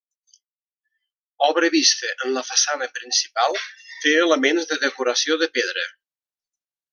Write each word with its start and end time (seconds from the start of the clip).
Obra 1.47 1.69
vista 1.75 2.09
en 2.25 2.33
la 2.37 2.43
façana 2.47 2.87
principal, 2.95 3.59
té 4.07 4.15
elements 4.23 4.71
de 4.73 4.79
decoració 4.87 5.39
de 5.45 5.51
pedra. 5.59 5.87